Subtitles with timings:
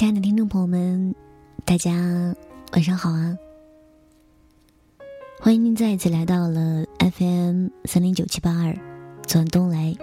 [0.00, 1.14] 亲爱的听众朋友们，
[1.66, 1.92] 大家
[2.72, 3.36] 晚上好啊！
[5.38, 6.86] 欢迎您再一次来到了
[7.18, 8.74] FM 三零九七八二，
[9.26, 9.94] 左岸东来。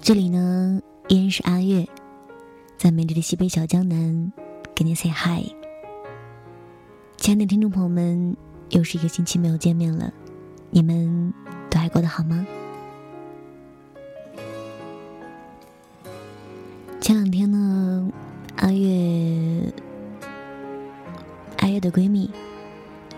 [0.00, 1.86] 这里呢，依然是阿月，
[2.78, 4.32] 在美丽的西北小江南，
[4.74, 5.44] 给您 say hi。
[7.18, 8.34] 亲爱的听众朋友们，
[8.70, 10.10] 又是一个星期没有见面了，
[10.70, 11.34] 你们
[11.68, 12.46] 都还过得好吗？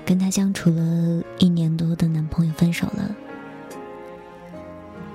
[0.04, 3.14] 跟她相处了一年多的男朋友分手了。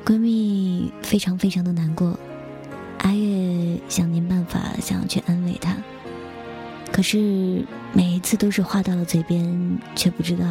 [0.06, 2.18] 闺蜜非常非常的难过，
[3.00, 5.76] 阿月想尽办法想要去安慰她，
[6.92, 10.46] 可是每一次都是话到了嘴边，却不知道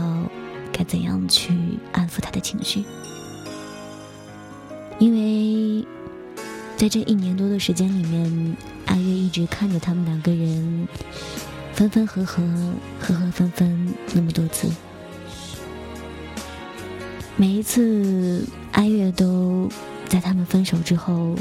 [0.72, 1.52] 该怎样去
[1.92, 2.84] 安抚她的情绪，
[4.98, 5.86] 因为。
[6.74, 10.88] 在这一年多的时间里面，阿月一直看着他们两个人
[11.74, 12.42] 分分合合、
[13.00, 14.68] 合合分分那么多次。
[17.36, 19.68] 每一次，阿月都
[20.08, 21.34] 在他们分手之后，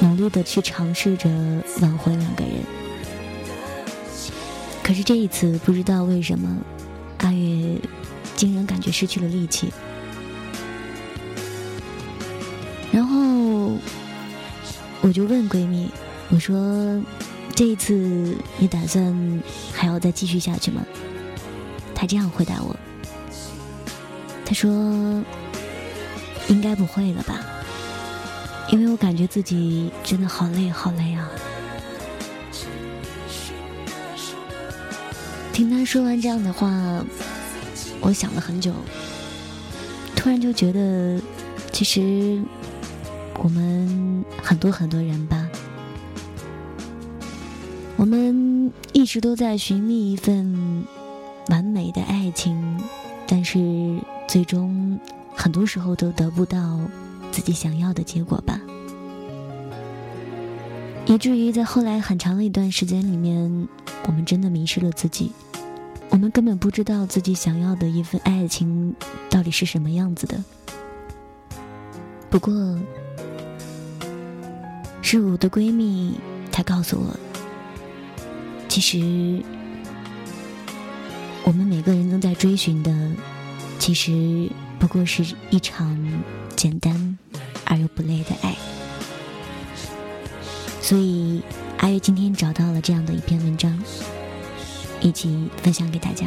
[0.00, 1.28] 努力的去尝试着
[1.80, 2.54] 挽回两个人。
[4.82, 6.48] 可是这一次，不知道为什么，
[7.18, 7.78] 阿月
[8.36, 9.72] 竟然感觉失去了力气，
[12.92, 13.32] 然后。
[15.04, 15.90] 我就问闺蜜
[16.30, 16.56] ：“我说，
[17.62, 19.40] 这一次你打算
[19.72, 20.84] 还要再继续下去吗？”
[21.94, 22.74] 他这样回答我
[24.44, 24.68] ：“他说，
[26.48, 27.38] 应该不会了吧，
[28.72, 31.30] 因为我感觉自己真的好累好累啊。”
[35.52, 36.68] 听他说完这样的话，
[38.00, 38.72] 我想了很久，
[40.16, 41.22] 突然就觉得，
[41.70, 42.42] 其实。
[43.38, 45.41] 我们很多很多人吧，
[48.02, 50.84] 我们一直都在寻觅一份
[51.50, 52.76] 完美的爱情，
[53.28, 53.96] 但是
[54.26, 54.98] 最终
[55.36, 56.80] 很多时候都得不到
[57.30, 58.60] 自己想要的结果吧，
[61.06, 63.68] 以至于在后来很长的一段时间里面，
[64.08, 65.30] 我们真的迷失了自己，
[66.10, 68.96] 我们根本不知道自己想要的一份爱情
[69.30, 70.42] 到底是什么样子的。
[72.28, 72.52] 不过。
[75.04, 76.14] 是我的闺蜜，
[76.50, 77.14] 她告诉我，
[78.72, 78.98] 其实
[81.44, 82.90] 我们每个人都在追寻的，
[83.78, 85.94] 其实不过是一场
[86.56, 87.18] 简单
[87.66, 88.56] 而又不累的爱。
[90.80, 91.42] 所以
[91.80, 93.78] 阿月今天找到了这样的一篇文章，
[95.02, 96.26] 一起分享给大家。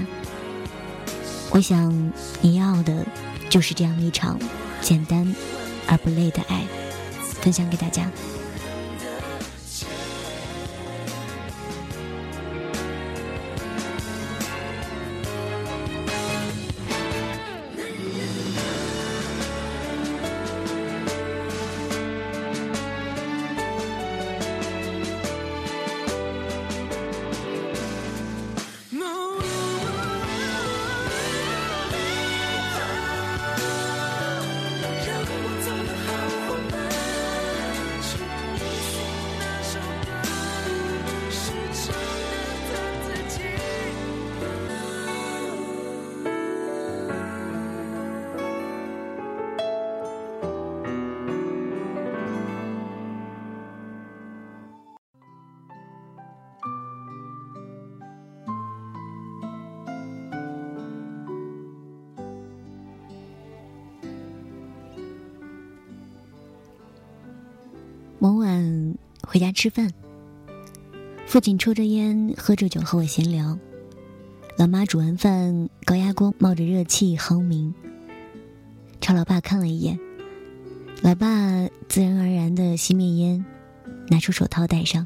[1.50, 3.04] 我想你要的，
[3.50, 4.38] 就是这样一场
[4.82, 5.36] 简单
[5.88, 6.62] 而不累的爱，
[7.42, 8.08] 分享给大家。
[68.26, 69.88] 某晚回家吃饭，
[71.28, 73.56] 父亲抽着烟，喝着酒和我闲聊。
[74.58, 77.72] 老妈煮完饭，高压锅冒着热气轰鸣。
[79.00, 80.00] 朝老爸看了一眼，
[81.04, 83.46] 老爸自然而然的熄灭烟，
[84.08, 85.06] 拿出手套戴上，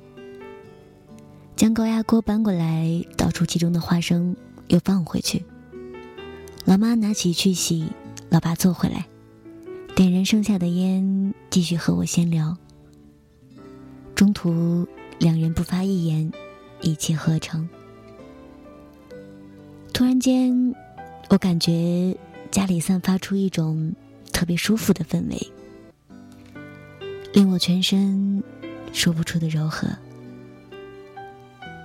[1.57, 4.33] 将高压锅搬过来，倒出其中的花生，
[4.69, 5.44] 又放回去。
[6.63, 7.92] 老妈拿起去洗，
[8.30, 9.06] 老爸坐回来，
[9.94, 12.56] 点燃剩下的烟，继续和我闲聊。
[14.19, 14.86] 中途，
[15.18, 16.30] 两人不发一言，
[16.81, 17.69] 一气呵成。
[19.94, 20.75] 突然间，
[21.30, 22.18] 我感觉
[22.51, 23.95] 家里散发出一种
[24.33, 25.51] 特别舒服的氛围，
[27.31, 28.44] 令我全身
[28.92, 29.88] 说不出的柔和。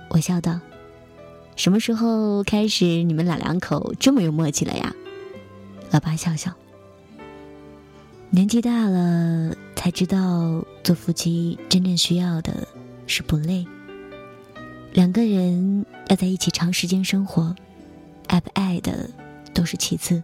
[0.09, 0.59] 我笑道
[1.55, 4.93] ：“什么时候开始你们老两口这么有默契了呀？”
[5.89, 6.53] 老爸笑笑
[8.35, 9.55] ：“年纪大了。”
[9.85, 12.67] 才知道，做夫妻真正需要的
[13.05, 13.63] 是不累，
[14.93, 17.55] 两个人要在一起长时间生活，
[18.25, 19.07] 爱不爱的
[19.53, 20.23] 都是其次，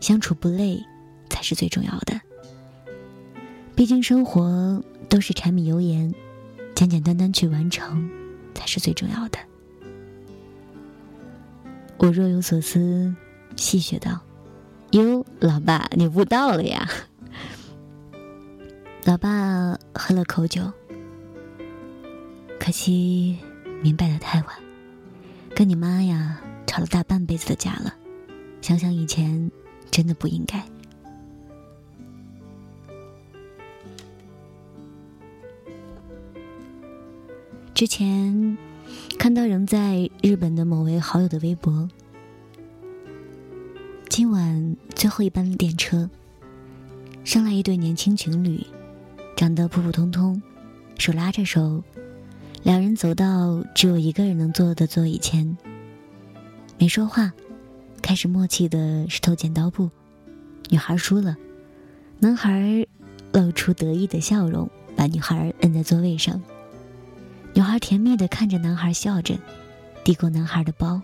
[0.00, 0.82] 相处不累
[1.28, 2.18] 才是最重要的。
[3.76, 6.14] 毕竟生活都是柴米油盐，
[6.74, 8.08] 简简单单去完成
[8.54, 9.38] 才是最重要的。
[11.98, 13.14] 我若有所思，
[13.56, 14.18] 戏谑道
[14.92, 16.88] ：“哟，老爸，你悟到了呀？”
[19.04, 20.62] 老爸喝了口酒，
[22.58, 23.38] 可惜
[23.82, 24.48] 明白的太晚，
[25.54, 27.94] 跟你妈呀吵了大半辈子的架了。
[28.60, 29.50] 想想以前，
[29.90, 30.62] 真的不应该。
[37.72, 38.58] 之前
[39.18, 41.88] 看到仍在日本的某位好友的微博，
[44.18, 46.10] 今晚最后一班电车，
[47.22, 48.66] 上来一对年轻情侣。
[49.36, 50.42] 长得普普通通，
[50.98, 51.84] 手拉着手，
[52.64, 55.56] 两人走到只有一个人能坐的座椅前，
[56.78, 57.32] 没说话，
[58.02, 59.88] 开始默契的石头剪刀布，
[60.68, 61.36] 女孩输了，
[62.18, 62.84] 男孩
[63.32, 66.42] 露出得意的笑容，把女孩摁在座位上，
[67.54, 69.38] 女孩甜蜜的看着男孩笑着，
[70.02, 71.00] 递过男孩的包，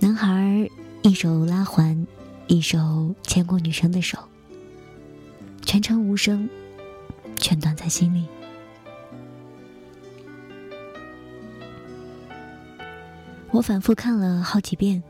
[0.00, 0.68] 男孩
[1.08, 2.06] 一手拉环，
[2.48, 4.18] 一手牵过女生的手，
[5.64, 6.46] 全程无声。
[7.38, 8.26] 全断在心里。
[13.50, 15.02] 我反复看了好几遍，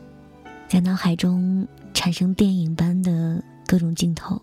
[0.68, 4.40] 在脑海中产生电影般的各种镜头，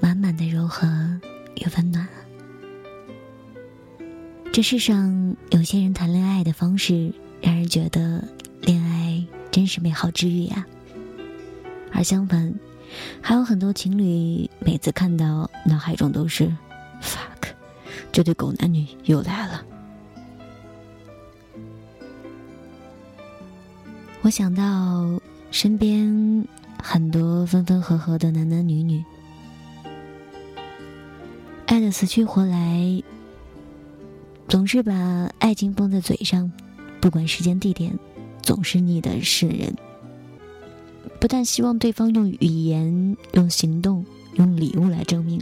[0.00, 0.86] 满满的柔和
[1.56, 2.06] 与温暖。
[4.52, 8.22] 这世上有些人谈恋爱的方式，让人觉得
[8.60, 9.19] 恋爱
[9.50, 10.66] 真是美好治愈呀。
[11.92, 12.54] 而相反。
[13.22, 16.52] 还有很多情侣，每次看到脑海中都是
[17.00, 17.50] “fuck”，
[18.10, 19.64] 这对狗男女又来了。
[24.22, 25.20] 我想到
[25.52, 26.44] 身边
[26.82, 29.04] 很多分分合合的男男女女，
[31.66, 33.00] 爱的死去活来，
[34.48, 34.92] 总是把
[35.38, 36.50] 爱情放在嘴上，
[37.00, 37.96] 不管时间地点，
[38.50, 39.72] 总是腻的是人。
[41.20, 44.04] 不但希望对方用语言、用行动、
[44.34, 45.40] 用礼物来证明，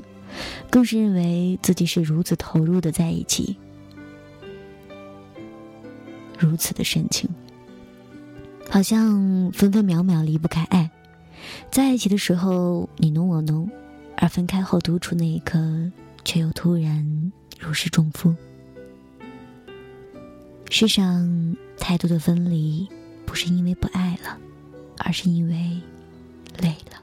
[0.68, 3.56] 更是认为自己是如此投入的在一起，
[6.38, 7.30] 如此的深情，
[8.68, 10.90] 好像分分秒秒离不开爱。
[11.70, 13.70] 在一起的时候你侬我侬，
[14.18, 15.58] 而分开后独处那一刻，
[16.26, 18.36] 却又突然如释重负。
[20.68, 22.86] 世上太多的分离，
[23.28, 24.48] 不是因为不爱了。
[24.98, 25.80] 而是因为
[26.58, 27.02] 累了。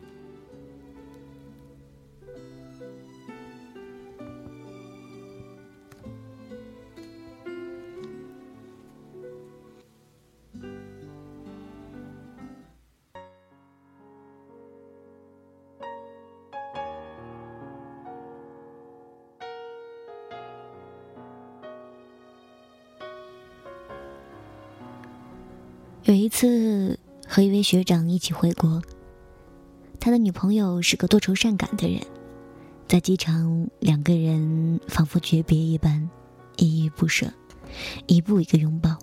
[26.05, 26.97] 有一次。
[27.27, 28.79] 和一位学长一起回国，
[29.99, 31.99] 他的女朋友是个多愁善感的人，
[32.87, 36.07] 在机场两个人仿佛诀别一般，
[36.57, 37.25] 依依不舍，
[38.05, 38.95] 一步一个拥抱。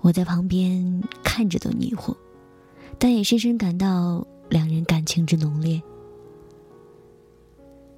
[0.00, 2.16] 我在旁边看着都迷糊，
[2.98, 5.80] 但也深深感到两人感情之浓烈。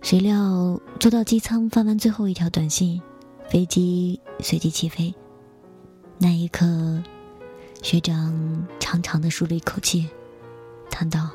[0.03, 3.01] 谁料坐到机舱发完最后一条短信，
[3.49, 5.15] 飞机随即起飞，
[6.19, 7.03] 那一刻。
[7.83, 10.09] 学长长长的舒了一口气，
[10.91, 11.31] 叹道：“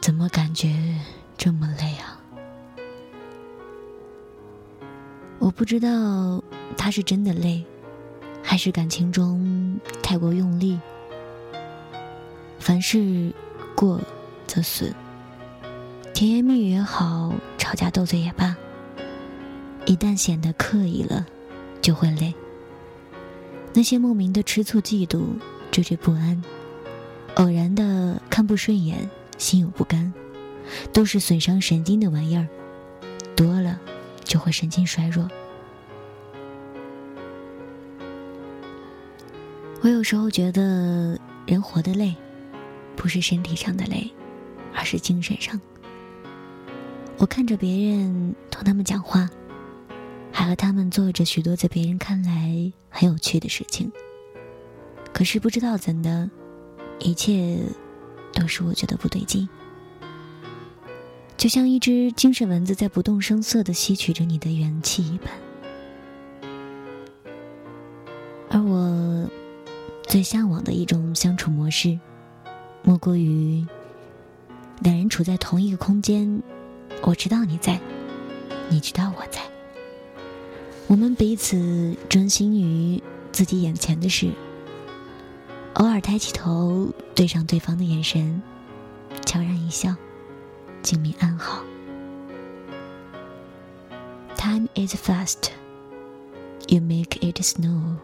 [0.00, 0.94] 怎么感觉
[1.36, 2.20] 这么累啊？”
[5.40, 6.42] 我不知道
[6.76, 7.64] 他是真的累，
[8.42, 10.78] 还是感情中太过用力。
[12.58, 13.34] 凡事
[13.74, 14.00] 过
[14.46, 14.94] 则损，
[16.14, 18.54] 甜言蜜语也好，吵架斗嘴也罢，
[19.86, 21.26] 一旦显得刻意了，
[21.82, 22.32] 就会累。
[23.72, 25.22] 那些莫名的吃醋、嫉妒、
[25.70, 26.42] 惴惴不安，
[27.36, 29.08] 偶然的看不顺眼、
[29.38, 30.12] 心有不甘，
[30.92, 32.46] 都是损伤神经的玩意儿，
[33.36, 33.80] 多了
[34.24, 35.28] 就会神经衰弱。
[39.82, 42.14] 我有时候觉得，人活得累，
[42.96, 44.10] 不是身体上的累，
[44.74, 45.58] 而是精神上。
[47.16, 49.30] 我看着别人，同他们讲话。
[50.40, 53.92] 他和他们做着许多在别人看来很有趣的事情。
[55.12, 56.30] 可是不知道怎的
[56.98, 57.58] 一切
[58.32, 59.46] 都是我觉得不对劲。
[61.36, 65.30] 就像一只精神蚊子在不动声色的吸取着你的元气一般。
[68.48, 69.28] 而我
[70.08, 72.00] 最向往的一种相处模式
[72.82, 73.62] 莫过于
[74.78, 76.42] 两人处在同一个空间
[77.02, 77.78] 我知道你在
[78.70, 79.49] 你知道我在。
[80.90, 84.32] 我们彼此专心于自己眼前的事，
[85.74, 88.42] 偶尔抬起头对上对方的眼神，
[89.24, 89.94] 悄然一笑，
[90.82, 91.62] 静谧安好。
[94.34, 95.50] Time is fast.
[96.66, 97.98] You make it snow.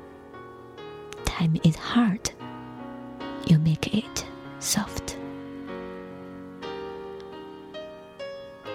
[1.24, 2.20] Time is hard.
[3.46, 4.22] You make it
[4.60, 5.16] soft.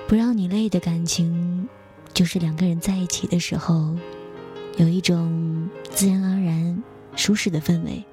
[0.06, 1.70] 不让你累的感情，
[2.22, 3.96] 就是两个人在一起的时候，
[4.78, 6.84] 有一种自然而然、
[7.16, 8.06] 舒适的氛围，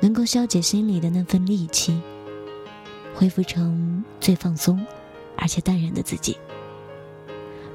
[0.00, 2.02] 能够消解心里的那份戾气，
[3.14, 4.84] 恢复成最放松
[5.36, 6.36] 而且淡然的自己。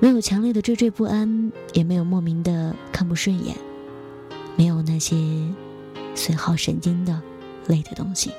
[0.01, 3.55] 没有强烈的惴惴不安，也没有莫名的看不顺眼，
[4.57, 5.15] 没有那些
[6.13, 7.21] 损耗神经的
[7.67, 8.31] 累的东西。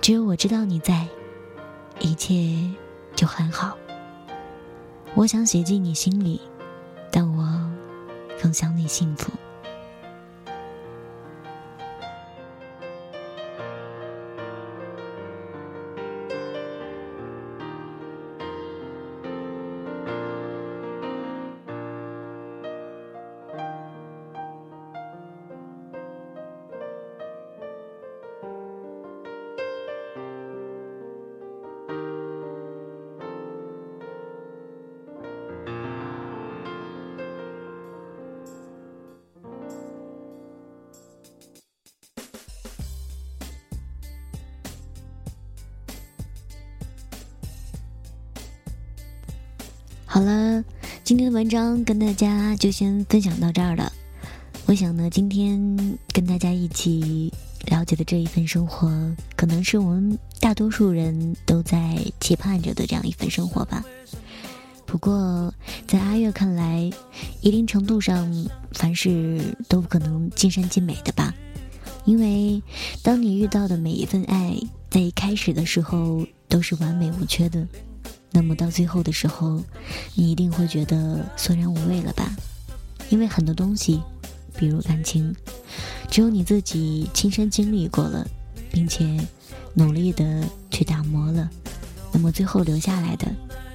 [0.00, 1.06] 只有我知道你在，
[2.00, 2.58] 一切
[3.14, 3.76] 就很好。
[5.14, 6.40] 我想写进你心里，
[7.10, 7.70] 但我
[8.40, 9.30] 更想你幸福。
[50.12, 50.62] 好了，
[51.02, 53.90] 今天的文章跟大家就先分享到这儿了。
[54.66, 57.32] 我想呢，今天跟大家一起
[57.64, 58.92] 了解的这一份生活，
[59.36, 63.82] 可能是我们大多数人都在期盼着的这样一份生活吧。
[64.84, 65.50] 不过，
[65.86, 66.90] 在阿月看来，
[67.40, 68.30] 一定程度上，
[68.72, 71.34] 凡事都不可能尽善尽美的吧。
[72.04, 72.62] 因为，
[73.02, 74.54] 当你遇到的每一份爱，
[74.90, 77.66] 在一开始的时候都是完美无缺的。
[78.32, 79.62] 那么到最后的时候，
[80.14, 82.30] 你一定会觉得索然无味了吧？
[83.10, 84.00] 因为很多东西，
[84.56, 85.34] 比如感情，
[86.10, 88.26] 只有你自己亲身经历过了，
[88.70, 89.20] 并且
[89.74, 91.50] 努力的去打磨了，
[92.10, 93.26] 那么最后留下来的，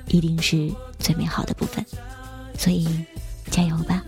[0.08, 1.86] 一定是最美好的部分。
[2.58, 2.88] 所以，
[3.52, 4.04] 加油吧！